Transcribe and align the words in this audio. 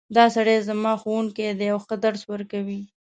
دا 0.15 0.25
سړی 0.35 0.57
زما 0.67 0.93
ښوونکی 1.01 1.49
ده 1.59 1.67
او 1.73 1.79
ښه 1.85 1.95
درس 2.05 2.21
ورکوی 2.31 2.81